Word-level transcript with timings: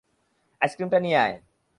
আইসক্রিমটা 0.61 0.99
নিয়ে 0.99 1.17
আয়! 1.17 1.35